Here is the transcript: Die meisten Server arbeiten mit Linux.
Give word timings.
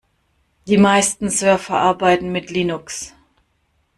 Die 0.65 0.77
meisten 0.79 1.29
Server 1.29 1.77
arbeiten 1.77 2.31
mit 2.31 2.49
Linux. 2.49 3.13